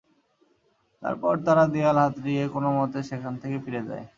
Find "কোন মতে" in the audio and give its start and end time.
2.53-2.99